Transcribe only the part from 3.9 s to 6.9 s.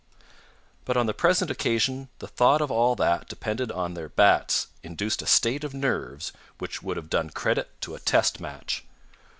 their bats induced a state of nerves which